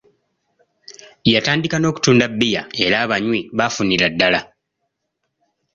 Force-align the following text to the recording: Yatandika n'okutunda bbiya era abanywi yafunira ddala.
Yatandika 1.33 1.75
n'okutunda 1.79 2.25
bbiya 2.31 2.61
era 2.85 2.95
abanywi 3.05 3.39
yafunira 3.57 4.05
ddala. 4.13 4.39